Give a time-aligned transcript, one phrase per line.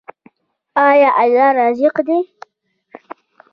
[0.89, 2.19] آیا الله رزاق دی؟